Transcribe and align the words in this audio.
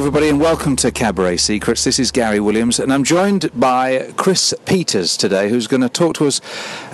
everybody, 0.00 0.30
and 0.30 0.40
welcome 0.40 0.76
to 0.76 0.90
Cabaret 0.90 1.36
Secrets. 1.36 1.84
This 1.84 1.98
is 1.98 2.10
Gary 2.10 2.40
Williams, 2.40 2.80
and 2.80 2.90
I'm 2.90 3.04
joined 3.04 3.50
by 3.54 4.10
Chris 4.16 4.54
Peters 4.64 5.14
today, 5.14 5.50
who's 5.50 5.66
going 5.66 5.82
to 5.82 5.90
talk 5.90 6.14
to 6.14 6.26
us 6.26 6.40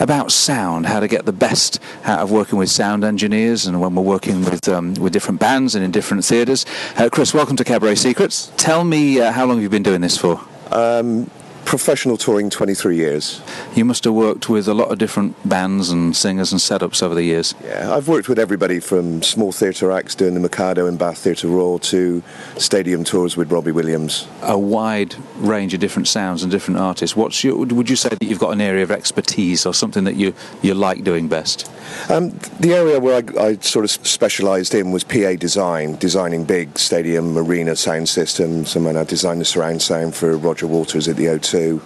about 0.00 0.32
sound, 0.32 0.86
how 0.86 0.98
to 0.98 1.06
get 1.06 1.24
the 1.24 1.32
best 1.32 1.78
out 2.02 2.18
of 2.18 2.32
working 2.32 2.58
with 2.58 2.68
sound 2.68 3.04
engineers, 3.04 3.64
and 3.64 3.80
when 3.80 3.94
we're 3.94 4.02
working 4.02 4.40
with 4.44 4.68
um, 4.68 4.94
with 4.94 5.12
different 5.12 5.38
bands 5.38 5.76
and 5.76 5.84
in 5.84 5.92
different 5.92 6.24
theatres. 6.24 6.66
Uh, 6.96 7.08
Chris, 7.08 7.32
welcome 7.32 7.54
to 7.54 7.62
Cabaret 7.62 7.94
Secrets. 7.94 8.50
Tell 8.56 8.82
me 8.82 9.20
uh, 9.20 9.30
how 9.30 9.46
long 9.46 9.58
have 9.58 9.62
you 9.62 9.68
been 9.68 9.84
doing 9.84 10.00
this 10.00 10.18
for? 10.18 10.40
Um, 10.72 11.30
professional 11.66 12.16
touring 12.16 12.48
23 12.48 12.96
years. 12.96 13.42
You 13.74 13.84
must 13.84 14.04
have 14.04 14.14
worked 14.14 14.48
with 14.48 14.68
a 14.68 14.72
lot 14.72 14.90
of 14.92 14.98
different 14.98 15.36
bands 15.46 15.90
and 15.90 16.16
singers 16.16 16.52
and 16.52 16.60
setups 16.60 17.02
over 17.02 17.14
the 17.14 17.24
years. 17.24 17.54
Yeah, 17.62 17.92
I've 17.92 18.08
worked 18.08 18.28
with 18.28 18.38
everybody 18.38 18.78
from 18.78 19.22
small 19.22 19.52
theatre 19.52 19.90
acts 19.90 20.14
doing 20.14 20.34
the 20.34 20.40
Mikado 20.40 20.86
in 20.86 20.96
Bath 20.96 21.18
Theatre 21.18 21.48
Royal 21.48 21.80
to 21.80 22.22
stadium 22.56 23.02
tours 23.02 23.36
with 23.36 23.50
Robbie 23.50 23.72
Williams. 23.72 24.28
A 24.42 24.56
wide 24.56 25.16
range 25.38 25.74
of 25.74 25.80
different 25.80 26.08
sounds 26.08 26.42
and 26.42 26.52
different 26.52 26.78
artists. 26.78 27.16
What's 27.16 27.42
your, 27.42 27.56
would 27.56 27.90
you 27.90 27.96
say 27.96 28.10
that 28.10 28.22
you've 28.22 28.38
got 28.38 28.52
an 28.52 28.60
area 28.60 28.84
of 28.84 28.92
expertise 28.92 29.66
or 29.66 29.74
something 29.74 30.04
that 30.04 30.14
you, 30.14 30.34
you 30.62 30.72
like 30.72 31.02
doing 31.02 31.28
best? 31.28 31.70
Um, 32.08 32.30
the 32.60 32.74
area 32.74 33.00
where 33.00 33.22
I, 33.38 33.42
I 33.42 33.56
sort 33.56 33.84
of 33.84 33.90
specialised 33.90 34.74
in 34.74 34.92
was 34.92 35.04
PA 35.04 35.34
design, 35.34 35.96
designing 35.96 36.44
big 36.44 36.78
stadium 36.78 37.36
arena 37.36 37.76
sound 37.76 38.08
systems. 38.08 38.76
And 38.76 38.86
then 38.86 38.96
I 38.96 39.04
designed 39.04 39.40
the 39.40 39.44
surround 39.44 39.82
sound 39.82 40.14
for 40.14 40.36
Roger 40.36 40.66
Waters 40.66 41.08
at 41.08 41.16
the 41.16 41.26
O2. 41.26 41.80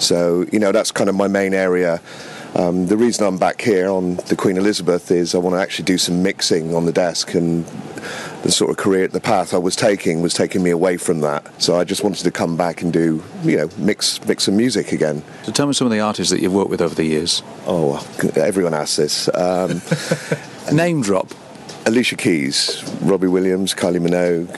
So, 0.00 0.46
you 0.52 0.58
know, 0.58 0.72
that's 0.72 0.90
kind 0.90 1.10
of 1.10 1.16
my 1.16 1.28
main 1.28 1.54
area. 1.54 2.00
Um, 2.54 2.86
the 2.86 2.96
reason 2.96 3.26
I'm 3.26 3.38
back 3.38 3.60
here 3.60 3.88
on 3.88 4.16
the 4.16 4.36
Queen 4.36 4.56
Elizabeth 4.56 5.10
is 5.10 5.34
I 5.34 5.38
want 5.38 5.54
to 5.56 5.60
actually 5.60 5.86
do 5.86 5.96
some 5.96 6.22
mixing 6.22 6.74
on 6.74 6.84
the 6.84 6.92
desk, 6.92 7.34
and 7.34 7.64
the 8.42 8.50
sort 8.50 8.70
of 8.70 8.76
career, 8.76 9.08
the 9.08 9.20
path 9.20 9.54
I 9.54 9.58
was 9.58 9.74
taking 9.74 10.20
was 10.20 10.34
taking 10.34 10.62
me 10.62 10.70
away 10.70 10.96
from 10.96 11.20
that. 11.20 11.62
So 11.62 11.78
I 11.78 11.84
just 11.84 12.04
wanted 12.04 12.24
to 12.24 12.30
come 12.30 12.56
back 12.56 12.82
and 12.82 12.92
do, 12.92 13.22
you 13.42 13.56
know, 13.56 13.68
mix 13.78 14.22
mix 14.26 14.44
some 14.44 14.56
music 14.56 14.92
again. 14.92 15.22
So 15.44 15.52
tell 15.52 15.66
me 15.66 15.72
some 15.72 15.86
of 15.86 15.92
the 15.92 16.00
artists 16.00 16.30
that 16.30 16.40
you've 16.40 16.52
worked 16.52 16.70
with 16.70 16.82
over 16.82 16.94
the 16.94 17.04
years. 17.04 17.42
Oh, 17.66 18.06
everyone 18.36 18.74
asks 18.74 18.96
this. 18.96 19.28
Um, 19.34 19.80
Name 20.72 21.02
drop. 21.02 21.28
Alicia 21.84 22.16
Keys, 22.16 22.84
Robbie 23.00 23.26
Williams, 23.26 23.74
Kylie 23.74 23.98
Minogue, 23.98 24.56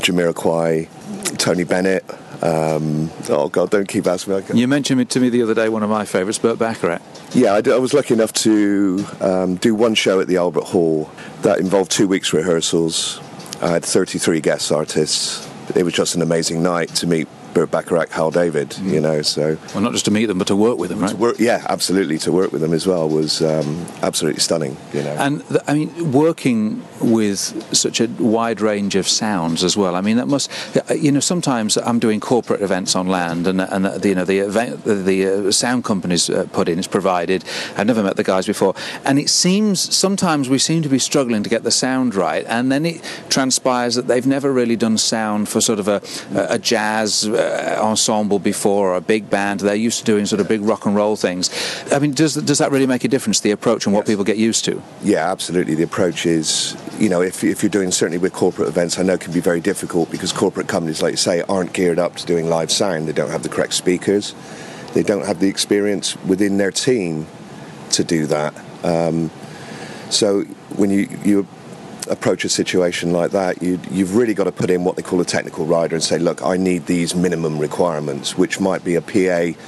Jamiroquai, 0.00 1.38
Tony 1.38 1.62
Bennett. 1.62 2.04
Um, 2.44 3.10
oh 3.30 3.48
God! 3.48 3.70
Don't 3.70 3.88
keep 3.88 4.06
asking 4.06 4.34
me. 4.34 4.60
You 4.60 4.68
mentioned 4.68 5.00
it 5.00 5.08
to 5.10 5.20
me 5.20 5.30
the 5.30 5.42
other 5.42 5.54
day 5.54 5.70
one 5.70 5.82
of 5.82 5.88
my 5.88 6.04
favourites, 6.04 6.38
Burt 6.38 6.58
Bacharach. 6.58 7.00
Yeah, 7.32 7.54
I, 7.54 7.62
did, 7.62 7.72
I, 7.72 7.78
was 7.78 7.94
lucky 7.94 8.12
enough 8.12 8.34
to 8.34 9.04
um, 9.20 9.54
do 9.56 9.74
one 9.74 9.94
show 9.94 10.20
at 10.20 10.28
the 10.28 10.36
Albert 10.36 10.64
Hall 10.64 11.10
that 11.40 11.58
involved 11.58 11.90
two 11.90 12.06
weeks 12.06 12.34
rehearsals. 12.34 13.18
I 13.62 13.68
had 13.68 13.84
33 13.84 14.42
guest 14.42 14.70
artists. 14.70 15.48
It 15.74 15.82
was 15.82 15.94
just 15.94 16.14
an 16.14 16.22
amazing 16.22 16.62
night 16.62 16.88
to 16.96 17.06
meet 17.06 17.28
Bacharach, 17.54 18.10
Hal 18.10 18.30
David, 18.30 18.76
you 18.78 19.00
know. 19.00 19.22
So 19.22 19.56
well, 19.74 19.82
not 19.82 19.92
just 19.92 20.04
to 20.06 20.10
meet 20.10 20.26
them, 20.26 20.38
but 20.38 20.48
to 20.48 20.56
work 20.56 20.78
with 20.78 20.90
them, 20.90 21.00
right? 21.00 21.14
Work, 21.14 21.36
yeah, 21.38 21.64
absolutely. 21.68 22.18
To 22.18 22.32
work 22.32 22.50
with 22.52 22.60
them 22.60 22.72
as 22.72 22.86
well 22.86 23.08
was 23.08 23.40
um, 23.42 23.86
absolutely 24.02 24.40
stunning, 24.40 24.76
you 24.92 25.02
know. 25.02 25.12
And 25.12 25.40
the, 25.42 25.62
I 25.70 25.74
mean, 25.74 26.12
working 26.12 26.82
with 27.00 27.38
such 27.74 28.00
a 28.00 28.08
wide 28.18 28.60
range 28.60 28.96
of 28.96 29.08
sounds 29.08 29.62
as 29.62 29.76
well. 29.76 29.94
I 29.94 30.00
mean, 30.00 30.16
that 30.16 30.26
must, 30.26 30.50
you 30.96 31.12
know, 31.12 31.20
sometimes 31.20 31.76
I'm 31.76 32.00
doing 32.00 32.18
corporate 32.18 32.60
events 32.60 32.96
on 32.96 33.06
land, 33.06 33.46
and 33.46 33.60
and 33.60 33.84
the, 33.84 34.08
you 34.08 34.14
know 34.14 34.24
the 34.24 34.40
event 34.40 34.84
the 34.84 35.48
uh, 35.48 35.50
sound 35.52 35.84
companies 35.84 36.28
uh, 36.28 36.46
put 36.52 36.68
in 36.68 36.78
is 36.78 36.88
provided. 36.88 37.44
I've 37.76 37.86
never 37.86 38.02
met 38.02 38.16
the 38.16 38.24
guys 38.24 38.46
before, 38.46 38.74
and 39.04 39.18
it 39.18 39.30
seems 39.30 39.94
sometimes 39.94 40.48
we 40.48 40.58
seem 40.58 40.82
to 40.82 40.88
be 40.88 40.98
struggling 40.98 41.44
to 41.44 41.50
get 41.50 41.62
the 41.62 41.70
sound 41.70 42.14
right, 42.14 42.44
and 42.48 42.72
then 42.72 42.84
it 42.84 43.02
transpires 43.28 43.94
that 43.94 44.08
they've 44.08 44.26
never 44.26 44.52
really 44.52 44.76
done 44.76 44.98
sound 44.98 45.48
for 45.54 45.60
sort 45.60 45.78
of 45.78 45.86
a, 45.86 46.02
a 46.34 46.58
jazz 46.58 47.28
uh, 47.28 47.78
ensemble 47.80 48.40
before 48.40 48.90
or 48.90 48.96
a 48.96 49.00
big 49.00 49.30
band. 49.30 49.60
They're 49.60 49.76
used 49.76 50.00
to 50.00 50.04
doing 50.04 50.26
sort 50.26 50.40
of 50.40 50.48
big 50.48 50.62
rock 50.62 50.84
and 50.84 50.96
roll 50.96 51.14
things. 51.14 51.48
I 51.92 52.00
mean, 52.00 52.12
does 52.12 52.34
does 52.34 52.58
that 52.58 52.72
really 52.72 52.88
make 52.88 53.04
a 53.04 53.08
difference? 53.08 53.38
The 53.40 53.52
approach 53.52 53.86
and 53.86 53.94
what 53.94 54.02
yes. 54.02 54.08
people 54.08 54.24
get 54.24 54.36
used 54.36 54.64
to. 54.64 54.82
Yeah, 55.02 55.30
absolutely. 55.30 55.76
The 55.76 55.84
approach 55.84 56.26
is, 56.26 56.76
you 56.98 57.08
know, 57.08 57.22
if 57.22 57.44
if 57.44 57.62
you're 57.62 57.70
doing 57.70 57.92
certainly 57.92 58.18
with 58.18 58.32
corporate 58.32 58.68
events, 58.68 58.98
I 58.98 59.02
know 59.02 59.14
it 59.14 59.20
can 59.20 59.32
be 59.32 59.40
very 59.40 59.60
difficult 59.60 60.10
because 60.10 60.32
corporate 60.32 60.66
companies, 60.66 61.00
like 61.00 61.12
you 61.12 61.16
say, 61.28 61.42
aren't 61.42 61.72
geared 61.72 62.00
up 62.00 62.16
to 62.16 62.26
doing 62.26 62.48
live 62.48 62.72
sound. 62.72 63.06
They 63.06 63.12
don't 63.12 63.30
have 63.30 63.44
the 63.44 63.48
correct 63.48 63.74
speakers. 63.74 64.34
They 64.92 65.04
don't 65.04 65.24
have 65.24 65.38
the 65.38 65.48
experience 65.48 66.16
within 66.24 66.56
their 66.58 66.72
team 66.72 67.26
to 67.90 68.02
do 68.02 68.26
that. 68.26 68.54
Um, 68.82 69.30
so 70.10 70.42
when 70.76 70.90
you 70.90 71.08
you 71.24 71.46
approach 72.08 72.44
a 72.44 72.48
situation 72.48 73.12
like 73.12 73.30
that, 73.32 73.62
you, 73.62 73.76
have 73.76 74.14
really 74.14 74.34
got 74.34 74.44
to 74.44 74.52
put 74.52 74.70
in 74.70 74.84
what 74.84 74.96
they 74.96 75.02
call 75.02 75.20
a 75.20 75.24
technical 75.24 75.64
rider 75.64 75.94
and 75.94 76.02
say, 76.02 76.18
look, 76.18 76.42
I 76.42 76.56
need 76.56 76.86
these 76.86 77.14
minimum 77.14 77.58
requirements, 77.58 78.36
which 78.36 78.60
might 78.60 78.84
be 78.84 78.94
a 78.94 79.00
PA 79.00 79.58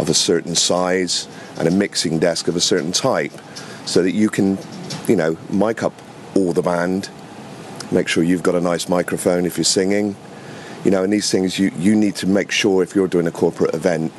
of 0.00 0.08
a 0.08 0.14
certain 0.14 0.54
size 0.54 1.28
and 1.58 1.68
a 1.68 1.70
mixing 1.70 2.18
desk 2.18 2.48
of 2.48 2.56
a 2.56 2.60
certain 2.60 2.92
type, 2.92 3.32
so 3.86 4.02
that 4.02 4.12
you 4.12 4.28
can, 4.28 4.58
you 5.06 5.16
know, 5.16 5.36
mic 5.50 5.82
up 5.82 5.92
all 6.34 6.52
the 6.52 6.62
band, 6.62 7.08
make 7.92 8.08
sure 8.08 8.22
you've 8.22 8.42
got 8.42 8.54
a 8.54 8.60
nice 8.60 8.88
microphone 8.88 9.46
if 9.46 9.56
you're 9.56 9.64
singing, 9.64 10.16
you 10.84 10.90
know, 10.90 11.04
and 11.04 11.12
these 11.12 11.30
things 11.30 11.58
you, 11.58 11.70
you 11.78 11.94
need 11.94 12.16
to 12.16 12.26
make 12.26 12.50
sure 12.50 12.82
if 12.82 12.94
you're 12.94 13.08
doing 13.08 13.26
a 13.26 13.30
corporate 13.30 13.74
event 13.74 14.12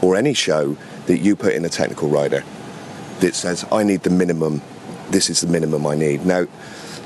or 0.00 0.16
any 0.16 0.32
show 0.32 0.76
that 1.06 1.18
you 1.18 1.34
put 1.34 1.54
in 1.54 1.64
a 1.64 1.68
technical 1.68 2.08
rider 2.08 2.44
that 3.20 3.34
says, 3.34 3.64
I 3.72 3.82
need 3.82 4.02
the 4.02 4.10
minimum, 4.10 4.62
this 5.10 5.30
is 5.30 5.40
the 5.40 5.46
minimum 5.46 5.86
I 5.86 5.94
need. 5.94 6.24
Now, 6.24 6.46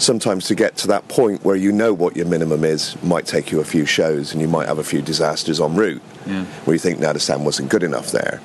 sometimes 0.00 0.46
to 0.46 0.54
get 0.54 0.76
to 0.78 0.88
that 0.88 1.06
point 1.08 1.44
where 1.44 1.56
you 1.56 1.70
know 1.70 1.92
what 1.92 2.16
your 2.16 2.26
minimum 2.26 2.64
is 2.64 3.00
might 3.02 3.26
take 3.26 3.52
you 3.52 3.60
a 3.60 3.64
few 3.64 3.84
shows 3.84 4.32
and 4.32 4.40
you 4.40 4.48
might 4.48 4.66
have 4.66 4.78
a 4.78 4.84
few 4.84 5.02
disasters 5.02 5.60
en 5.60 5.74
route 5.74 6.02
yeah. 6.26 6.44
where 6.64 6.74
you 6.74 6.78
think 6.78 6.98
now 6.98 7.12
the 7.12 7.20
sound 7.20 7.44
wasn't 7.44 7.68
good 7.68 7.82
enough 7.82 8.10
there. 8.10 8.40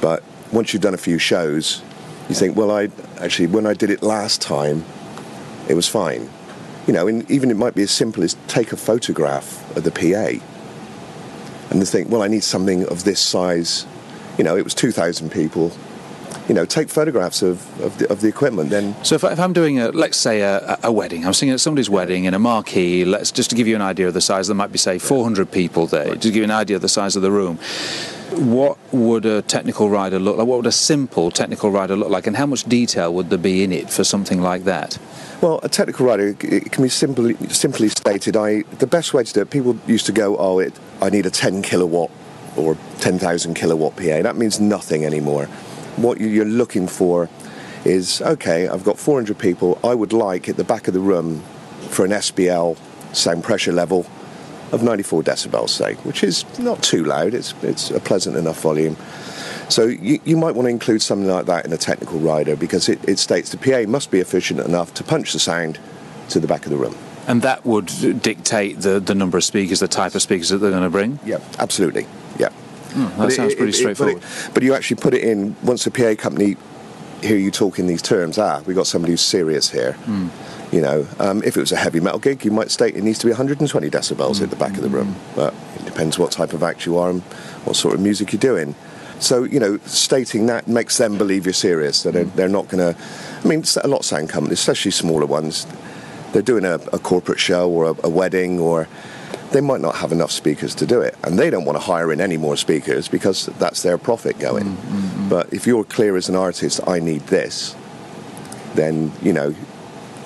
But 0.00 0.22
once 0.50 0.72
you've 0.72 0.82
done 0.82 0.94
a 0.94 0.98
few 0.98 1.18
shows 1.18 1.82
you 2.28 2.34
think 2.34 2.56
well 2.56 2.70
i 2.70 2.88
actually 3.18 3.46
when 3.46 3.66
i 3.66 3.74
did 3.74 3.90
it 3.90 4.02
last 4.02 4.40
time 4.40 4.84
it 5.68 5.74
was 5.74 5.88
fine. 5.88 6.28
You 6.86 6.92
know 6.92 7.06
and 7.06 7.30
even 7.30 7.50
it 7.50 7.56
might 7.56 7.74
be 7.74 7.82
as 7.82 7.90
simple 7.90 8.24
as 8.24 8.36
take 8.48 8.72
a 8.72 8.76
photograph 8.76 9.76
of 9.76 9.84
the 9.84 9.90
pa 9.90 10.42
and 11.70 11.80
then 11.80 11.84
think 11.84 12.10
well 12.10 12.22
i 12.22 12.28
need 12.28 12.44
something 12.44 12.86
of 12.88 13.04
this 13.04 13.20
size. 13.20 13.86
You 14.38 14.44
know 14.44 14.56
it 14.56 14.64
was 14.64 14.74
2000 14.74 15.30
people 15.30 15.70
you 16.48 16.54
know, 16.54 16.64
take 16.64 16.88
photographs 16.88 17.42
of, 17.42 17.80
of, 17.80 17.96
the, 17.98 18.10
of 18.10 18.20
the 18.20 18.28
equipment. 18.28 18.70
Then, 18.70 18.94
so 19.04 19.14
if, 19.14 19.24
I, 19.24 19.32
am 19.32 19.52
doing 19.52 19.78
a, 19.78 19.90
let's 19.90 20.16
say 20.16 20.40
a, 20.40 20.78
a, 20.82 20.92
wedding, 20.92 21.24
I'm 21.24 21.34
singing 21.34 21.54
at 21.54 21.60
somebody's 21.60 21.90
wedding 21.90 22.24
in 22.24 22.34
a 22.34 22.38
marquee. 22.38 23.04
Let's 23.04 23.30
just 23.30 23.50
to 23.50 23.56
give 23.56 23.68
you 23.68 23.76
an 23.76 23.82
idea 23.82 24.08
of 24.08 24.14
the 24.14 24.20
size. 24.20 24.48
There 24.48 24.56
might 24.56 24.72
be 24.72 24.78
say 24.78 24.98
400 24.98 25.50
people 25.50 25.86
there. 25.86 26.08
Right. 26.08 26.20
To 26.20 26.28
give 26.28 26.36
you 26.36 26.44
an 26.44 26.50
idea 26.50 26.76
of 26.76 26.82
the 26.82 26.88
size 26.88 27.16
of 27.16 27.22
the 27.22 27.30
room. 27.30 27.58
What 28.32 28.78
would 28.92 29.26
a 29.26 29.42
technical 29.42 29.90
rider 29.90 30.18
look 30.18 30.38
like? 30.38 30.46
What 30.46 30.56
would 30.56 30.66
a 30.66 30.72
simple 30.72 31.30
technical 31.30 31.70
rider 31.70 31.96
look 31.96 32.08
like? 32.08 32.26
And 32.26 32.36
how 32.36 32.46
much 32.46 32.64
detail 32.64 33.12
would 33.14 33.28
there 33.28 33.38
be 33.38 33.62
in 33.62 33.72
it 33.72 33.90
for 33.90 34.04
something 34.04 34.40
like 34.40 34.64
that? 34.64 34.98
Well, 35.42 35.60
a 35.62 35.68
technical 35.68 36.06
rider 36.06 36.34
it 36.40 36.72
can 36.72 36.82
be 36.82 36.88
simply 36.88 37.34
simply 37.48 37.88
stated. 37.88 38.36
I 38.36 38.62
the 38.78 38.86
best 38.86 39.12
way 39.12 39.24
to 39.24 39.32
do 39.32 39.40
it. 39.42 39.50
People 39.50 39.78
used 39.86 40.06
to 40.06 40.12
go, 40.12 40.38
oh, 40.38 40.60
it, 40.60 40.72
I 41.02 41.10
need 41.10 41.26
a 41.26 41.30
10 41.30 41.60
kilowatt 41.60 42.10
or 42.56 42.76
10,000 43.00 43.54
kilowatt 43.54 43.96
PA. 43.96 44.22
That 44.22 44.36
means 44.36 44.60
nothing 44.60 45.04
anymore 45.04 45.48
what 45.96 46.20
you're 46.20 46.44
looking 46.44 46.88
for 46.88 47.28
is 47.84 48.22
okay, 48.22 48.68
I've 48.68 48.84
got 48.84 48.98
400 48.98 49.38
people. 49.38 49.78
I 49.82 49.94
would 49.94 50.12
like 50.12 50.48
at 50.48 50.56
the 50.56 50.64
back 50.64 50.88
of 50.88 50.94
the 50.94 51.00
room 51.00 51.40
for 51.90 52.04
an 52.04 52.12
SPL 52.12 52.76
sound 53.14 53.44
pressure 53.44 53.72
level 53.72 54.06
of 54.70 54.82
94 54.82 55.22
decibels, 55.22 55.68
say, 55.70 55.94
which 55.96 56.24
is 56.24 56.46
not 56.58 56.82
too 56.82 57.04
loud. 57.04 57.34
It's 57.34 57.54
it's 57.62 57.90
a 57.90 58.00
pleasant 58.00 58.36
enough 58.36 58.60
volume. 58.60 58.96
So 59.68 59.86
you, 59.86 60.20
you 60.24 60.36
might 60.36 60.54
want 60.54 60.66
to 60.66 60.70
include 60.70 61.02
something 61.02 61.28
like 61.28 61.46
that 61.46 61.64
in 61.64 61.72
a 61.72 61.78
technical 61.78 62.18
rider 62.18 62.56
because 62.56 62.88
it, 62.88 63.06
it 63.08 63.18
states 63.18 63.50
the 63.50 63.56
PA 63.56 63.88
must 63.88 64.10
be 64.10 64.20
efficient 64.20 64.60
enough 64.60 64.92
to 64.94 65.04
punch 65.04 65.32
the 65.32 65.38
sound 65.38 65.78
to 66.28 66.40
the 66.40 66.46
back 66.46 66.64
of 66.64 66.70
the 66.70 66.76
room. 66.76 66.94
And 67.26 67.42
that 67.42 67.64
would 67.64 67.86
dictate 68.20 68.80
the, 68.80 68.98
the 69.00 69.14
number 69.14 69.38
of 69.38 69.44
speakers, 69.44 69.80
the 69.80 69.88
type 69.88 70.14
of 70.14 70.22
speakers 70.22 70.48
that 70.48 70.58
they're 70.58 70.70
going 70.70 70.82
to 70.82 70.90
bring? 70.90 71.20
Yeah, 71.24 71.38
absolutely. 71.58 72.06
Yeah. 72.38 72.50
Mm, 72.92 73.16
that 73.16 73.32
sounds 73.32 73.54
pretty 73.54 73.70
it, 73.70 73.74
straightforward. 73.74 74.20
But, 74.20 74.54
but, 74.54 74.62
you 74.62 74.74
actually 74.74 74.96
put 74.96 75.14
it 75.14 75.22
in 75.22 75.56
once 75.62 75.86
a 75.86 75.90
PA 75.90 76.14
company 76.16 76.56
hear 77.24 77.36
you 77.36 77.50
talk 77.50 77.78
in 77.78 77.86
these 77.86 78.02
terms. 78.02 78.38
Ah, 78.38 78.62
we 78.66 78.74
got 78.74 78.86
somebody 78.86 79.12
who's 79.12 79.20
serious 79.20 79.70
here. 79.70 79.96
Mm. 80.04 80.30
You 80.72 80.80
know, 80.80 81.06
um, 81.18 81.42
if 81.42 81.56
it 81.56 81.60
was 81.60 81.72
a 81.72 81.76
heavy 81.76 82.00
metal 82.00 82.18
gig, 82.18 82.44
you 82.44 82.50
might 82.50 82.70
state 82.70 82.96
it 82.96 83.02
needs 83.02 83.18
to 83.20 83.26
be 83.26 83.30
120 83.30 83.90
decibels 83.90 84.40
mm. 84.40 84.42
at 84.42 84.50
the 84.50 84.56
back 84.56 84.76
of 84.76 84.82
the 84.82 84.88
room. 84.88 85.08
Hmm. 85.08 85.36
But 85.36 85.54
it 85.76 85.84
depends 85.84 86.18
what 86.18 86.32
type 86.32 86.52
of 86.52 86.62
act 86.62 86.86
you 86.86 86.96
are 86.98 87.10
and 87.10 87.22
what 87.64 87.76
sort 87.76 87.94
of 87.94 88.00
music 88.00 88.32
you're 88.32 88.40
doing. 88.40 88.74
So 89.20 89.44
you 89.44 89.60
know, 89.60 89.78
stating 89.84 90.46
that 90.46 90.66
makes 90.66 90.98
them 90.98 91.18
believe 91.18 91.46
you're 91.46 91.52
serious. 91.52 92.02
That 92.02 92.12
they're, 92.12 92.24
hmm. 92.24 92.36
they're 92.36 92.48
not 92.48 92.68
going 92.68 92.94
to. 92.94 93.00
I 93.44 93.48
mean, 93.48 93.64
a 93.82 93.88
lot 93.88 94.00
of 94.00 94.04
sound 94.04 94.30
companies, 94.30 94.60
especially 94.60 94.92
smaller 94.92 95.26
ones, 95.26 95.66
they're 96.32 96.42
doing 96.42 96.64
a, 96.64 96.74
a 96.92 96.98
corporate 96.98 97.38
show 97.38 97.70
or 97.70 97.90
a, 97.90 97.94
a 98.04 98.08
wedding 98.08 98.58
or 98.58 98.88
they 99.52 99.60
might 99.60 99.80
not 99.80 99.96
have 99.96 100.12
enough 100.12 100.30
speakers 100.30 100.74
to 100.76 100.86
do 100.86 101.00
it, 101.00 101.16
and 101.24 101.38
they 101.38 101.50
don't 101.50 101.64
want 101.64 101.76
to 101.76 101.84
hire 101.84 102.12
in 102.12 102.20
any 102.20 102.36
more 102.36 102.56
speakers 102.56 103.08
because 103.08 103.46
that's 103.58 103.82
their 103.82 103.98
profit 103.98 104.38
going. 104.38 104.64
Mm-hmm. 104.64 105.28
But 105.28 105.52
if 105.52 105.66
you're 105.66 105.84
clear 105.84 106.16
as 106.16 106.28
an 106.28 106.36
artist, 106.36 106.80
I 106.86 106.98
need 106.98 107.22
this, 107.22 107.76
then 108.74 109.12
you 109.22 109.32
know 109.32 109.54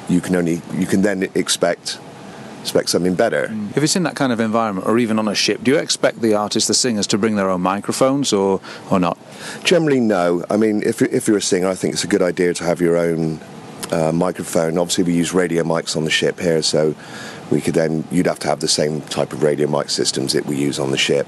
you 0.09 0.21
can 0.21 0.37
only 0.37 0.63
you 0.75 0.87
can 0.87 1.03
then 1.03 1.25
expect 1.35 1.99
expect 2.61 2.89
something 2.89 3.15
better. 3.15 3.47
Mm. 3.47 3.77
If 3.77 3.83
it's 3.85 3.95
in 3.95 4.03
that 4.03 4.17
kind 4.17 4.33
of 4.33 4.41
environment, 4.41 4.89
or 4.89 4.99
even 4.99 5.21
on 5.21 5.29
a 5.29 5.35
ship, 5.35 5.63
do 5.63 5.71
you 5.71 5.79
expect 5.79 6.21
the 6.21 6.35
artists, 6.35 6.67
the 6.67 6.75
singers, 6.75 7.07
to 7.09 7.19
bring 7.19 7.37
their 7.37 7.49
own 7.49 7.61
microphones, 7.61 8.33
or 8.33 8.61
or 8.91 8.99
not? 8.99 9.19
Generally, 9.63 10.01
no. 10.01 10.45
I 10.51 10.57
mean, 10.57 10.83
if 10.83 11.01
if 11.03 11.29
you're 11.29 11.39
a 11.39 11.43
singer, 11.43 11.69
I 11.69 11.75
think 11.75 11.95
it's 11.95 12.05
a 12.05 12.09
good 12.09 12.23
idea 12.23 12.55
to 12.55 12.65
have 12.65 12.81
your 12.81 12.97
own 12.97 13.41
uh, 13.93 14.13
microphone. 14.13 14.79
Obviously, 14.79 15.05
we 15.05 15.15
use 15.15 15.33
radio 15.33 15.63
mics 15.63 15.97
on 15.97 16.05
the 16.05 16.11
ship 16.11 16.39
here, 16.41 16.63
so 16.63 16.95
we 17.51 17.61
could 17.61 17.75
then 17.75 18.05
you'd 18.11 18.27
have 18.27 18.39
to 18.41 18.49
have 18.49 18.61
the 18.61 18.69
same 18.69 19.01
type 19.03 19.33
of 19.33 19.43
radio 19.43 19.69
mic 19.69 19.91
systems 19.91 20.33
that 20.33 20.47
we 20.47 20.57
use 20.57 20.79
on 20.79 20.91
the 20.91 20.99
ship. 20.99 21.27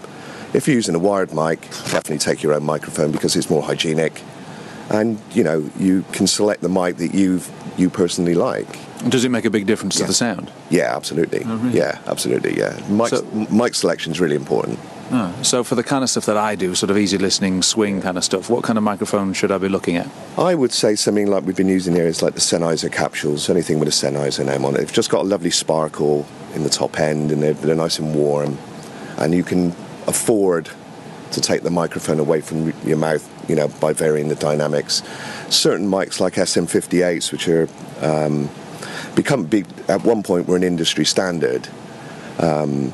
If 0.55 0.67
you're 0.67 0.77
using 0.77 0.95
a 0.95 0.99
wired 0.99 1.33
mic, 1.35 1.61
definitely 1.91 2.19
take 2.19 2.43
your 2.43 2.55
own 2.55 2.65
microphone 2.65 3.13
because 3.13 3.37
it's 3.37 3.51
more 3.51 3.63
hygienic, 3.63 4.23
and 4.91 5.21
you 5.33 5.45
know 5.45 5.69
you 5.79 6.05
can 6.13 6.27
select 6.27 6.63
the 6.63 6.69
mic 6.69 6.97
that 6.97 7.15
you 7.15 7.41
you 7.77 7.91
personally 7.91 8.35
like. 8.35 8.67
Does 9.09 9.25
it 9.25 9.29
make 9.31 9.45
a 9.45 9.51
big 9.51 9.67
difference 9.67 9.97
to 9.97 10.05
the 10.05 10.13
sound? 10.15 10.51
Yeah, 10.71 10.97
absolutely. 10.97 11.43
Oh, 11.47 11.57
really? 11.59 11.79
Yeah, 11.79 12.01
absolutely. 12.07 12.59
Yeah, 12.59 12.81
mic 12.89 13.09
So- 13.11 13.23
mic 13.51 13.75
selection 13.75 14.11
is 14.13 14.21
really 14.21 14.35
important. 14.37 14.79
So 15.43 15.65
for 15.65 15.75
the 15.75 15.83
kind 15.83 16.05
of 16.05 16.11
stuff 16.11 16.27
that 16.27 16.37
I 16.37 16.55
do, 16.55 16.75
sort 16.75 16.91
of 16.91 16.99
easy 16.99 17.17
listening, 17.17 17.63
swing 17.63 18.03
kind 18.03 18.19
of 18.19 18.25
stuff, 18.25 18.51
what 18.51 18.65
kind 18.65 18.77
of 18.77 18.85
microphone 18.85 19.33
should 19.33 19.51
I 19.51 19.59
be 19.59 19.69
looking 19.69 19.97
at? 19.97 20.09
I 20.37 20.55
would 20.55 20.73
say 20.73 20.95
something 20.95 21.27
like 21.27 21.45
we've 21.45 21.57
been 21.57 21.69
using 21.69 21.95
here 21.95 22.07
is 22.07 22.23
like 22.23 22.35
the 22.35 22.41
Sennheiser 22.41 22.93
capsules, 22.93 23.49
anything 23.49 23.79
with 23.79 23.89
a 23.89 23.93
Sennheiser 23.93 24.45
name 24.45 24.65
on 24.65 24.75
it. 24.75 24.79
They've 24.79 24.93
just 24.93 25.11
got 25.11 25.23
a 25.23 25.29
lovely 25.29 25.51
sparkle 25.51 26.27
in 26.55 26.65
the 26.65 26.71
top 26.71 26.99
end 26.99 27.33
and 27.33 27.43
they're, 27.43 27.55
they're 27.55 27.75
nice 27.75 27.99
and 27.99 28.15
warm. 28.15 28.59
And 29.17 29.35
you 29.35 29.43
can 29.43 29.75
afford 30.07 30.69
to 31.33 31.41
take 31.41 31.63
the 31.63 31.71
microphone 31.71 32.19
away 32.19 32.41
from 32.41 32.73
your 32.85 32.97
mouth, 32.97 33.27
you 33.49 33.57
know, 33.57 33.69
by 33.69 33.93
varying 33.93 34.29
the 34.29 34.35
dynamics. 34.35 35.03
Certain 35.49 35.89
mics 35.89 36.21
like 36.21 36.35
SM58s, 36.35 37.33
which 37.33 37.49
are 37.49 37.69
um, 38.01 38.49
become 39.15 39.45
big, 39.45 39.67
at 39.89 40.05
one 40.05 40.23
point 40.23 40.47
were 40.47 40.57
an 40.57 40.63
industry 40.63 41.05
standard. 41.05 41.69
Um, 42.39 42.93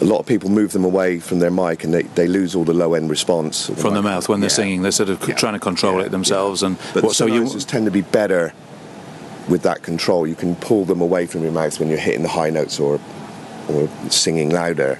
a 0.00 0.04
lot 0.04 0.18
of 0.18 0.26
people 0.26 0.48
move 0.50 0.72
them 0.72 0.84
away 0.84 1.18
from 1.18 1.40
their 1.40 1.50
mic 1.50 1.84
and 1.84 1.92
they, 1.92 2.02
they 2.02 2.26
lose 2.26 2.54
all 2.54 2.64
the 2.64 2.72
low 2.72 2.94
end 2.94 3.10
response 3.10 3.68
of 3.68 3.78
From 3.78 3.94
the 3.94 4.02
mouth 4.02 4.28
when 4.28 4.40
they're 4.40 4.48
Yeah. 4.50 4.54
singing, 4.56 4.82
they're 4.82 4.92
sort 4.92 5.10
of 5.10 5.26
Yeah. 5.28 5.34
trying 5.34 5.52
to 5.52 5.58
control 5.58 5.98
Yeah, 6.00 6.06
it 6.06 6.10
themselves. 6.10 6.62
And 6.62 6.76
But 6.94 7.04
what, 7.04 7.14
so 7.16 7.26
you 7.26 7.46
tend 7.60 7.84
to 7.84 7.90
be 7.90 8.00
better 8.00 8.52
with 9.48 9.62
that 9.62 9.82
control. 9.82 10.26
You 10.26 10.34
can 10.34 10.54
pull 10.56 10.84
them 10.84 11.00
away 11.00 11.26
from 11.26 11.42
your 11.42 11.52
mouth 11.52 11.78
when 11.80 11.88
you're 11.88 11.98
hitting 11.98 12.22
the 12.22 12.28
high 12.28 12.50
notes 12.50 12.78
or 12.80 12.98
or 13.68 13.88
singing 14.08 14.50
louder. 14.50 14.98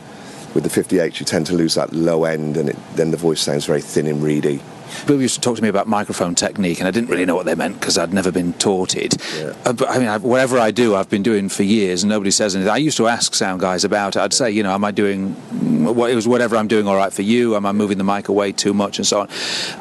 With 0.55 0.63
the 0.65 0.71
58, 0.71 1.19
you 1.19 1.27
tend 1.27 1.47
to 1.47 1.55
lose 1.55 1.75
that 1.75 1.93
low 1.93 2.25
end, 2.25 2.57
and 2.57 2.69
it, 2.69 2.77
then 2.95 3.11
the 3.11 3.17
voice 3.17 3.41
sounds 3.41 3.65
very 3.65 3.81
thin 3.81 4.07
and 4.07 4.23
reedy. 4.23 4.61
Bill 5.07 5.21
used 5.21 5.35
to 5.35 5.41
talk 5.41 5.57
to 5.57 5.63
me 5.63 5.69
about 5.69 5.87
microphone 5.87 6.35
technique, 6.35 6.79
and 6.79 6.89
I 6.89 6.91
didn't 6.91 7.11
really 7.11 7.27
know 7.27 7.35
what 7.35 7.47
they 7.47 7.55
meant 7.55 7.81
because 7.81 7.99
I'd 7.99 8.13
never 8.13 8.31
been 8.31 8.53
taught 8.55 8.97
it. 8.97 9.17
Yeah. 9.37 9.55
Uh, 9.65 9.73
but 9.73 9.89
I 9.89 9.99
mean, 9.99 10.09
I, 10.09 10.19
whatever 10.19 10.59
I 10.59 10.71
do, 10.71 10.95
I've 10.95 11.11
been 11.11 11.23
doing 11.23 11.49
for 11.49 11.63
years, 11.63 12.03
and 12.03 12.11
nobody 12.11 12.31
says 12.31 12.55
anything. 12.55 12.73
I 12.73 12.77
used 12.77 12.97
to 12.99 13.09
ask 13.09 13.35
sound 13.35 13.61
guys 13.61 13.85
about 13.85 14.17
it. 14.17 14.21
I'd 14.21 14.33
say, 14.33 14.51
you 14.51 14.63
know, 14.63 14.73
am 14.73 14.85
I 14.85 14.91
doing 14.91 15.35
mm, 15.35 15.95
what 15.95 16.11
it 16.11 16.15
was 16.15 16.29
whatever 16.29 16.57
I'm 16.57 16.69
doing 16.69 16.87
all 16.87 16.97
right 16.97 17.13
for 17.13 17.23
you? 17.23 17.57
Am 17.57 17.67
I 17.67 17.73
moving 17.73 17.99
the 17.99 18.05
mic 18.05 18.29
away 18.29 18.53
too 18.53 18.75
much, 18.75 18.99
and 18.99 19.07
so 19.07 19.21
on? 19.21 19.29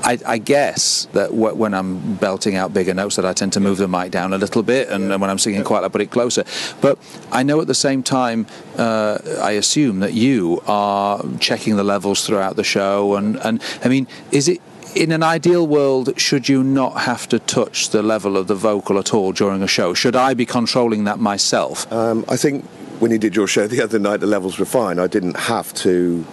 I, 0.03 0.19
I 0.25 0.37
guess 0.37 1.07
that 1.13 1.29
wh- 1.29 1.57
when 1.57 1.73
I'm 1.73 2.15
belting 2.15 2.55
out 2.55 2.73
bigger 2.73 2.93
notes, 2.93 3.15
that 3.15 3.25
I 3.25 3.33
tend 3.33 3.53
to 3.53 3.59
move 3.59 3.77
the 3.77 3.87
mic 3.87 4.11
down 4.11 4.33
a 4.33 4.37
little 4.37 4.63
bit, 4.63 4.89
and, 4.89 5.11
and 5.11 5.21
when 5.21 5.29
I'm 5.29 5.39
singing 5.39 5.63
quite, 5.63 5.83
I 5.83 5.89
put 5.89 6.01
it 6.01 6.11
closer. 6.11 6.43
But 6.81 6.97
I 7.31 7.43
know 7.43 7.61
at 7.61 7.67
the 7.67 7.75
same 7.75 8.03
time, 8.03 8.47
uh, 8.77 9.17
I 9.41 9.51
assume 9.51 9.99
that 9.99 10.13
you 10.13 10.61
are 10.67 11.23
checking 11.39 11.75
the 11.75 11.83
levels 11.83 12.25
throughout 12.25 12.55
the 12.55 12.63
show, 12.63 13.15
and 13.15 13.37
and 13.37 13.61
I 13.83 13.89
mean, 13.89 14.07
is 14.31 14.47
it? 14.47 14.61
In 14.95 15.11
an 15.11 15.23
ideal 15.23 15.67
world, 15.67 16.19
should 16.19 16.49
you 16.49 16.63
not 16.63 17.01
have 17.01 17.27
to 17.29 17.39
touch 17.39 17.89
the 17.89 18.01
level 18.01 18.37
of 18.37 18.47
the 18.47 18.55
vocal 18.55 18.97
at 18.97 19.13
all 19.13 19.31
during 19.31 19.61
a 19.61 19.67
show? 19.67 19.93
Should 19.93 20.15
I 20.15 20.33
be 20.33 20.45
controlling 20.45 21.03
that 21.05 21.19
myself? 21.19 21.91
Um, 21.91 22.25
I 22.27 22.37
think 22.37 22.65
when 22.99 23.11
you 23.11 23.17
did 23.17 23.35
your 23.35 23.47
show 23.47 23.67
the 23.67 23.81
other 23.81 23.99
night, 23.99 24.17
the 24.17 24.27
levels 24.27 24.59
were 24.59 24.65
fine. 24.65 24.99
I 24.99 25.07
didn't 25.07 25.37
have 25.37 25.73
to. 25.75 26.25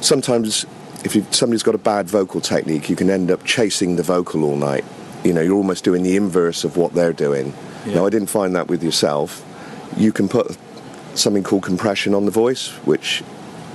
Sometimes, 0.00 0.66
if 1.04 1.34
somebody's 1.34 1.62
got 1.62 1.74
a 1.74 1.78
bad 1.78 2.08
vocal 2.08 2.40
technique, 2.40 2.88
you 2.88 2.96
can 2.96 3.10
end 3.10 3.30
up 3.30 3.44
chasing 3.44 3.96
the 3.96 4.02
vocal 4.02 4.44
all 4.44 4.56
night. 4.56 4.84
You 5.24 5.32
know, 5.32 5.40
you're 5.40 5.56
almost 5.56 5.84
doing 5.84 6.02
the 6.02 6.16
inverse 6.16 6.64
of 6.64 6.76
what 6.76 6.94
they're 6.94 7.12
doing. 7.12 7.54
Yeah. 7.86 7.94
Now, 7.96 8.06
I 8.06 8.10
didn't 8.10 8.28
find 8.28 8.54
that 8.56 8.68
with 8.68 8.82
yourself. 8.82 9.44
You 9.96 10.12
can 10.12 10.28
put 10.28 10.56
something 11.14 11.42
called 11.42 11.62
compression 11.62 12.14
on 12.14 12.24
the 12.24 12.30
voice, 12.30 12.68
which 12.84 13.22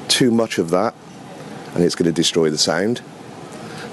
too 0.08 0.32
much 0.32 0.58
of 0.58 0.70
that, 0.72 0.94
and 1.74 1.84
it's 1.84 1.96
going 1.96 2.06
to 2.06 2.12
destroy 2.12 2.50
the 2.50 2.58
sound. 2.58 3.02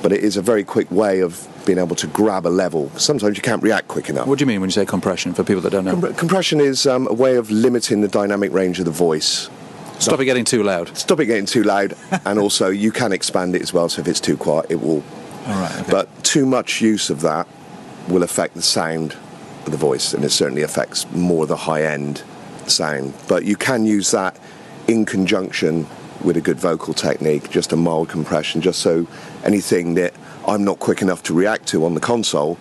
But 0.04 0.12
it 0.12 0.22
is 0.22 0.36
a 0.36 0.42
very 0.42 0.64
quick 0.64 0.90
way 0.90 1.20
of 1.20 1.48
being 1.64 1.78
able 1.78 1.96
to 1.96 2.06
grab 2.06 2.46
a 2.46 2.50
level. 2.50 2.90
Sometimes 2.98 3.38
you 3.38 3.42
can't 3.42 3.62
react 3.62 3.88
quick 3.88 4.10
enough. 4.10 4.26
what 4.26 4.38
do 4.38 4.42
you 4.42 4.46
mean 4.46 4.60
when 4.60 4.68
you 4.68 4.72
say 4.72 4.84
compression 4.84 5.32
for 5.32 5.44
people 5.44 5.62
that 5.62 5.70
don't 5.70 5.86
know? 5.86 5.98
Com- 5.98 6.14
compression 6.14 6.60
is 6.60 6.86
um, 6.86 7.08
a 7.08 7.14
way 7.14 7.36
of 7.36 7.50
limiting 7.50 8.02
the 8.02 8.08
dynamic 8.08 8.52
range 8.52 8.78
of 8.78 8.84
the 8.84 8.90
voice. 8.90 9.48
Stop 10.00 10.20
it 10.20 10.26
getting 10.26 10.44
too 10.44 10.62
loud. 10.62 10.94
Stop 10.94 11.20
it 11.20 11.24
getting 11.24 11.46
too 11.46 11.62
loud, 11.62 11.96
and 12.26 12.38
also 12.38 12.68
you 12.68 12.92
can 12.92 13.12
expand 13.12 13.56
it 13.56 13.62
as 13.62 13.72
well. 13.72 13.88
So 13.88 14.02
if 14.02 14.06
it's 14.06 14.20
too 14.20 14.36
quiet, 14.36 14.66
it 14.68 14.82
will. 14.82 15.02
All 15.46 15.54
right. 15.62 15.80
Okay. 15.80 15.90
But 15.90 16.22
too 16.22 16.44
much 16.44 16.82
use 16.82 17.08
of 17.08 17.22
that 17.22 17.48
will 18.06 18.22
affect 18.22 18.56
the 18.56 18.62
sound 18.62 19.16
of 19.64 19.70
the 19.70 19.78
voice, 19.78 20.12
and 20.12 20.22
it 20.22 20.32
certainly 20.32 20.60
affects 20.60 21.10
more 21.12 21.46
the 21.46 21.56
high 21.56 21.82
end 21.82 22.22
sound. 22.66 23.14
But 23.26 23.46
you 23.46 23.56
can 23.56 23.86
use 23.86 24.10
that 24.10 24.38
in 24.86 25.06
conjunction 25.06 25.86
with 26.22 26.37
a 26.37 26.40
good 26.40 26.58
vocal 26.58 26.94
technique, 26.94 27.50
just 27.50 27.72
a 27.72 27.76
mild 27.76 28.08
compression, 28.08 28.61
just 28.61 28.81
so 28.81 29.06
anything 29.43 29.94
that 29.94 30.14
I'm 30.46 30.64
not 30.64 30.78
quick 30.78 31.02
enough 31.02 31.22
to 31.25 31.34
react 31.34 31.66
to 31.69 31.84
on 31.84 31.94
the 31.94 32.00
console, 32.00 32.58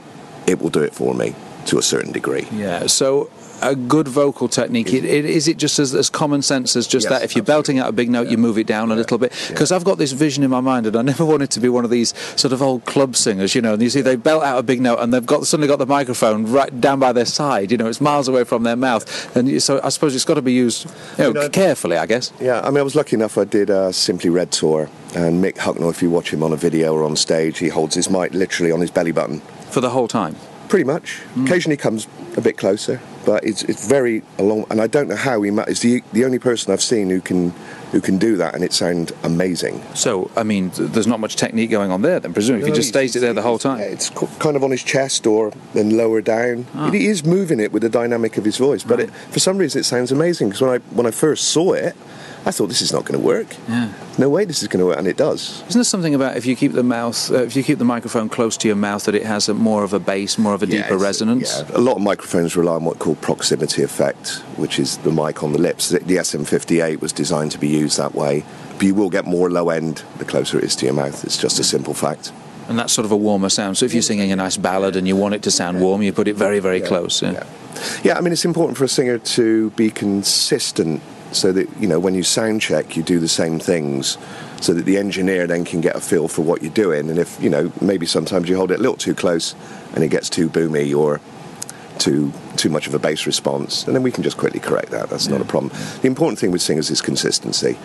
it 0.47 0.61
will 0.61 0.69
do 0.69 0.81
it 0.81 0.93
for 0.93 1.13
me 1.13 1.35
to 1.67 1.77
a 1.77 1.81
certain 1.83 2.11
degree. 2.11 2.47
yeah. 2.51 2.87
So. 2.87 3.29
A 3.61 3.75
good 3.75 4.09
vocal 4.09 4.49
technique. 4.49 4.91
It, 4.91 5.05
it, 5.05 5.23
is 5.23 5.47
it 5.47 5.55
just 5.55 5.79
as, 5.79 5.95
as 5.95 6.09
common 6.09 6.41
sense 6.41 6.75
as 6.75 6.85
just 6.85 7.05
Yes, 7.05 7.11
that? 7.13 7.23
If 7.23 7.33
you're 7.33 7.45
belting 7.45 7.79
out 7.79 7.87
a 7.87 7.93
big 7.93 8.09
note, 8.09 8.27
you 8.27 8.37
move 8.37 8.57
it 8.57 8.67
down 8.67 8.91
a 8.91 8.95
little 8.95 9.17
bit. 9.17 9.31
Because 9.47 9.71
I've 9.71 9.85
got 9.85 9.97
this 9.97 10.11
vision 10.11 10.43
in 10.43 10.49
my 10.49 10.59
mind, 10.59 10.85
and 10.85 10.97
I 10.97 11.01
never 11.01 11.23
wanted 11.23 11.49
to 11.51 11.61
be 11.61 11.69
one 11.69 11.85
of 11.85 11.89
these 11.89 12.13
sort 12.37 12.51
of 12.51 12.61
old 12.61 12.83
club 12.83 13.15
singers, 13.15 13.55
you 13.55 13.61
know. 13.61 13.73
And 13.75 13.81
you 13.81 13.89
see, 13.89 14.01
they 14.01 14.17
belt 14.17 14.43
out 14.43 14.57
a 14.57 14.63
big 14.63 14.81
note, 14.81 14.97
and 14.99 15.13
they've 15.13 15.25
got 15.25 15.47
suddenly 15.47 15.69
got 15.69 15.77
the 15.79 15.85
microphone 15.85 16.51
right 16.51 16.81
down 16.81 16.99
by 16.99 17.13
their 17.13 17.23
side. 17.23 17.71
You 17.71 17.77
know, 17.77 17.87
it's 17.87 18.01
miles 18.01 18.27
away 18.27 18.43
from 18.43 18.63
their 18.63 18.75
mouth, 18.75 19.33
and 19.33 19.63
so 19.63 19.79
I 19.81 19.89
suppose 19.89 20.13
it's 20.13 20.25
got 20.25 20.33
to 20.33 20.41
be 20.41 20.51
used, 20.51 20.85
you 21.17 21.23
know, 21.23 21.27
You 21.27 21.33
know- 21.33 21.49
carefully, 21.49 21.95
I 21.95 22.05
guess. 22.05 22.33
Yeah, 22.41 22.59
I 22.65 22.69
mean, 22.69 22.79
I 22.79 22.83
was 22.83 22.95
lucky 22.95 23.15
enough. 23.15 23.37
I 23.37 23.45
did 23.45 23.69
a 23.69 23.93
Simply 23.93 24.29
Red 24.29 24.51
tour, 24.51 24.89
and 25.15 25.41
Mick 25.41 25.55
Hucknall, 25.55 25.89
if 25.91 26.01
you 26.01 26.09
watch 26.09 26.33
him 26.33 26.43
on 26.43 26.51
a 26.51 26.57
video 26.57 26.93
or 26.93 27.03
on 27.05 27.15
stage, 27.15 27.59
he 27.59 27.69
holds 27.69 27.95
his 27.95 28.09
mic 28.09 28.33
literally 28.33 28.73
on 28.73 28.81
his 28.81 28.91
belly 28.91 29.13
button, 29.13 29.39
For 29.71 29.79
the 29.79 29.91
whole 29.91 30.09
time. 30.09 30.35
Pretty 30.69 30.85
much. 30.85 31.21
Occasionally 31.43 31.77
comes 31.77 32.07
a 32.37 32.41
bit 32.41 32.57
closer, 32.57 32.99
but 33.25 33.43
it's 33.43 33.63
it's 33.63 33.87
very 33.87 34.23
long. 34.39 34.65
And 34.69 34.81
I 34.81 34.87
don't 34.87 35.07
know 35.07 35.15
how 35.15 35.41
he. 35.41 35.51
Ma- 35.51 35.63
is 35.63 35.81
the 35.81 36.03
the 36.13 36.25
only 36.25 36.39
person 36.39 36.73
I've 36.73 36.81
seen 36.81 37.09
who 37.09 37.21
can 37.21 37.51
who 37.91 38.01
can 38.01 38.17
do 38.17 38.37
that, 38.37 38.55
and 38.55 38.63
it 38.63 38.73
sound 38.73 39.11
amazing. 39.23 39.81
So, 39.93 40.31
I 40.35 40.41
mean, 40.43 40.71
th- 40.71 40.89
there's 40.91 41.05
not 41.05 41.19
much 41.19 41.35
technique 41.35 41.69
going 41.69 41.91
on 41.91 42.01
there 42.01 42.19
then, 42.19 42.33
presumably. 42.33 42.67
if 42.69 42.73
he 42.73 42.75
just 42.75 42.89
stays 42.89 43.15
it 43.15 43.19
there 43.19 43.33
the 43.33 43.43
whole 43.43 43.59
time. 43.59 43.81
it's 43.81 44.09
co- 44.09 44.29
kind 44.39 44.55
of 44.55 44.63
on 44.63 44.71
his 44.71 44.81
chest 44.83 45.27
or 45.27 45.51
then 45.75 45.95
lower 45.95 46.19
down. 46.21 46.65
Ah. 46.73 46.89
He 46.89 47.05
is 47.05 47.23
moving 47.23 47.59
it 47.59 47.71
with 47.71 47.83
the 47.83 47.89
dynamic 47.89 48.37
of 48.37 48.45
his 48.45 48.57
voice, 48.57 48.83
but 48.83 48.99
it, 48.99 49.11
for 49.29 49.39
some 49.39 49.57
reason 49.59 49.79
it 49.81 49.83
sounds 49.83 50.11
amazing. 50.11 50.49
Because 50.49 50.61
when 50.61 50.71
I 50.71 50.77
when 50.95 51.05
I 51.05 51.11
first 51.11 51.49
saw 51.49 51.73
it, 51.73 51.95
I 52.45 52.51
thought 52.51 52.67
this 52.67 52.81
is 52.81 52.91
not 52.91 53.05
going 53.05 53.19
to 53.19 53.25
work. 53.25 53.47
Yeah. 53.69 53.93
No 54.17 54.29
way 54.29 54.43
this 54.43 54.61
is 54.61 54.67
going 54.67 54.81
to 54.81 54.85
work, 54.87 54.97
and 54.97 55.07
it 55.07 55.15
does. 55.15 55.61
Isn't 55.69 55.79
there 55.79 55.83
something 55.83 56.13
about 56.13 56.35
if 56.35 56.45
you 56.45 56.55
keep 56.55 56.73
the 56.73 56.83
mouth, 56.83 57.31
uh, 57.31 57.43
if 57.43 57.55
you 57.55 57.63
keep 57.63 57.77
the 57.77 57.85
microphone 57.85 58.27
close 58.27 58.57
to 58.57 58.67
your 58.67 58.75
mouth, 58.75 59.05
that 59.05 59.15
it 59.15 59.23
has 59.25 59.47
a 59.47 59.53
more 59.53 59.83
of 59.83 59.93
a 59.93 59.99
bass, 59.99 60.37
more 60.37 60.53
of 60.53 60.61
a 60.61 60.65
deeper 60.65 60.85
it's- 60.95 61.01
resonance? 61.01 61.63
yeah. 61.69 61.77
A 61.77 61.79
lot 61.79 61.95
of 61.95 62.01
microphones 62.01 62.57
rely 62.57 62.75
on 62.75 62.83
what's 62.83 62.99
called 62.99 63.21
proximity 63.21 63.81
effect, 63.81 64.43
which 64.57 64.77
is 64.77 64.97
the 64.99 65.11
mic 65.11 65.41
on 65.41 65.53
the 65.53 65.59
lips. 65.59 65.89
The, 65.89 65.99
the 65.99 66.17
SM58 66.17 66.99
was 66.99 67.13
designed 67.13 67.51
to 67.53 67.57
be 67.59 67.69
used 67.69 67.97
that 67.97 68.13
way, 68.13 68.43
but 68.73 68.83
you 68.83 68.93
will 68.93 69.09
get 69.09 69.25
more 69.25 69.49
low 69.49 69.69
end 69.69 70.03
the 70.17 70.25
closer 70.25 70.57
it 70.57 70.65
is 70.65 70.75
to 70.77 70.85
your 70.85 70.95
mouth. 70.95 71.23
It's 71.23 71.37
just 71.37 71.59
a 71.59 71.63
simple 71.63 71.93
fact. 71.93 72.33
And 72.67 72.77
that's 72.79 72.93
sort 72.93 73.05
of 73.05 73.11
a 73.11 73.17
warmer 73.17 73.49
sound. 73.49 73.77
So 73.77 73.85
if 73.85 73.93
you're 73.93 74.01
singing 74.01 74.31
a 74.31 74.35
nice 74.35 74.57
ballad 74.57 74.95
and 74.95 75.07
you 75.07 75.15
want 75.15 75.33
it 75.33 75.43
to 75.43 75.51
sound 75.51 75.81
warm, 75.81 76.01
you 76.01 76.13
put 76.13 76.27
it 76.27 76.35
very, 76.35 76.59
very 76.59 76.79
close. 76.81 77.21
Yeah. 77.21 77.31
Yeah. 77.31 77.43
yeah, 78.03 78.17
I 78.17 78.21
mean, 78.21 78.31
it's 78.31 78.45
important 78.45 78.77
for 78.77 78.85
a 78.85 78.87
singer 78.89 79.17
to 79.17 79.69
be 79.71 79.89
consistent 79.89 81.01
so 81.33 81.51
that, 81.51 81.67
you 81.79 81.87
know, 81.87 81.99
when 81.99 82.13
you 82.13 82.23
sound 82.23 82.61
check, 82.61 82.95
you 82.95 83.03
do 83.03 83.19
the 83.19 83.27
same 83.27 83.59
things 83.59 84.17
so 84.61 84.73
that 84.73 84.85
the 84.85 84.97
engineer 84.97 85.45
then 85.47 85.65
can 85.65 85.81
get 85.81 85.95
a 85.95 85.99
feel 85.99 86.27
for 86.27 86.41
what 86.41 86.61
you're 86.61 86.73
doing. 86.73 87.09
And 87.09 87.19
if, 87.19 87.41
you 87.41 87.49
know, 87.49 87.71
maybe 87.81 88.05
sometimes 88.05 88.47
you 88.47 88.55
hold 88.55 88.71
it 88.71 88.79
a 88.79 88.81
little 88.81 88.97
too 88.97 89.13
close 89.13 89.55
and 89.93 90.03
it 90.03 90.09
gets 90.09 90.29
too 90.29 90.49
boomy 90.49 90.95
or 90.95 91.19
too 91.99 92.31
too 92.57 92.69
much 92.69 92.87
of 92.87 92.93
a 92.93 92.99
bass 92.99 93.25
response, 93.25 93.85
and 93.85 93.95
then 93.95 94.03
we 94.03 94.11
can 94.11 94.23
just 94.23 94.37
quickly 94.37 94.59
correct 94.59 94.89
that. 94.91 95.09
That's 95.09 95.27
not 95.27 95.41
a 95.41 95.45
problem. 95.45 95.71
The 96.01 96.07
important 96.07 96.39
thing 96.39 96.51
with 96.51 96.61
singers 96.61 96.89
is 96.89 97.01
consistency. 97.01 97.77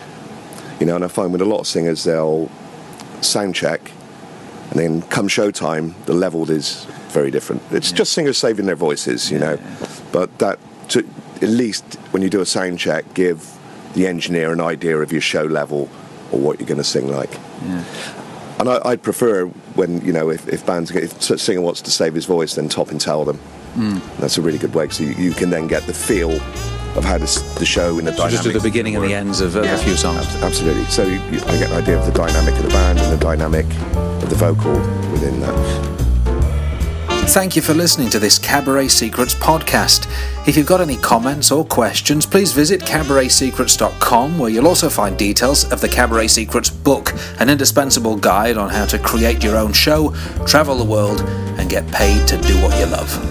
You 0.79 0.85
know, 0.85 0.95
and 0.95 1.03
I 1.03 1.07
find 1.07 1.31
with 1.31 1.41
a 1.41 1.45
lot 1.45 1.59
of 1.59 1.67
singers, 1.67 2.03
they'll 2.05 2.49
sound 3.21 3.55
check, 3.55 3.91
and 4.69 4.79
then 4.79 5.01
come 5.03 5.27
showtime, 5.27 5.93
the 6.05 6.13
level 6.13 6.49
is 6.49 6.85
very 7.09 7.31
different. 7.31 7.61
It's 7.71 7.91
just 7.91 8.13
singers 8.13 8.37
saving 8.37 8.65
their 8.65 8.75
voices, 8.75 9.31
you 9.31 9.39
know. 9.39 9.57
But 10.11 10.37
that, 10.39 10.59
to, 10.89 11.05
at 11.41 11.49
least 11.49 11.95
when 12.11 12.21
you 12.21 12.29
do 12.29 12.41
a 12.41 12.45
sound 12.45 12.79
check, 12.79 13.13
give 13.13 13.49
the 13.93 14.07
engineer 14.07 14.51
an 14.53 14.61
idea 14.61 14.97
of 14.97 15.11
your 15.11 15.21
show 15.21 15.43
level 15.43 15.89
or 16.31 16.39
what 16.39 16.59
you're 16.59 16.67
going 16.67 16.77
to 16.77 16.83
sing 16.83 17.07
like. 17.07 17.31
And 18.59 18.67
I, 18.69 18.79
I'd 18.85 19.01
prefer 19.03 19.45
when 19.75 20.01
you 20.05 20.11
know 20.11 20.29
if, 20.29 20.47
if 20.49 20.65
bands 20.65 20.91
if 20.91 21.29
a 21.29 21.37
singer 21.37 21.61
wants 21.61 21.81
to 21.83 21.91
save 21.91 22.13
his 22.13 22.25
voice, 22.25 22.55
then 22.55 22.67
top 22.69 22.91
and 22.91 22.99
tell 22.99 23.23
them. 23.25 23.39
That's 24.19 24.37
a 24.37 24.41
really 24.41 24.57
good 24.57 24.75
way 24.75 24.89
so 24.89 25.03
you, 25.03 25.11
you 25.13 25.31
can 25.31 25.49
then 25.49 25.67
get 25.67 25.83
the 25.83 25.93
feel 25.93 26.31
of 26.97 27.05
how 27.05 27.17
this, 27.19 27.39
the 27.55 27.65
show 27.65 27.97
in 27.99 28.03
the 28.05 28.11
So 28.11 28.17
dynamic. 28.17 28.31
just 28.33 28.47
at 28.47 28.53
the 28.53 28.59
beginning 28.59 28.95
and 28.95 29.05
the 29.05 29.13
ends 29.13 29.39
of 29.41 29.55
uh, 29.55 29.61
Yeah, 29.61 29.75
a 29.75 29.77
few 29.77 29.95
songs. 29.95 30.25
ab- 30.35 30.43
Absolutely. 30.43 30.83
So 30.85 31.03
you, 31.03 31.13
you- 31.31 31.39
I 31.45 31.57
get 31.59 31.69
an 31.71 31.77
idea 31.77 31.97
of 31.99 32.05
the 32.05 32.11
dynamic 32.11 32.55
of 32.55 32.63
the 32.63 32.69
band 32.69 32.99
and 32.99 33.13
the 33.13 33.23
dynamic 33.23 33.65
of 34.23 34.29
the 34.29 34.35
vocal 34.35 34.73
within 35.11 35.39
that. 35.39 35.98
Thank 37.29 37.55
you 37.55 37.61
for 37.61 37.75
listening 37.75 38.09
to 38.09 38.17
this 38.17 38.39
Cabaret 38.39 38.87
Secrets 38.87 39.35
podcast. 39.35 40.07
If 40.47 40.57
you've 40.57 40.65
got 40.65 40.81
any 40.81 40.97
comments 40.97 41.51
or 41.51 41.63
questions, 41.63 42.25
please 42.25 42.53
visit 42.53 42.81
cabaretsecrets.com 42.81 44.39
where 44.39 44.49
you'll 44.49 44.67
also 44.67 44.89
find 44.89 45.15
details 45.15 45.71
of 45.71 45.79
the 45.79 45.87
Cabaret 45.87 46.29
Secrets 46.29 46.71
book, 46.71 47.13
an 47.39 47.47
indispensable 47.47 48.15
guide 48.15 48.57
on 48.57 48.69
how 48.69 48.85
to 48.87 48.97
create 48.97 49.43
your 49.43 49.57
own 49.57 49.73
show, 49.73 50.11
travel 50.47 50.75
the 50.75 50.83
world, 50.83 51.21
and 51.59 51.69
get 51.69 51.87
paid 51.91 52.27
to 52.27 52.41
do 52.41 52.59
what 52.63 52.77
you 52.79 52.87
love. 52.87 53.28